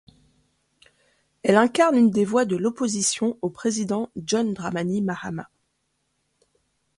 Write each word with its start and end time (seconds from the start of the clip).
Elle 1.43 1.57
incarne 1.57 1.95
une 1.95 2.09
des 2.09 2.25
voix 2.25 2.45
de 2.45 2.55
l'opposition 2.55 3.37
au 3.43 3.51
président 3.51 4.09
John 4.15 4.51
Dramani 4.51 4.99
Mahama. 5.03 5.47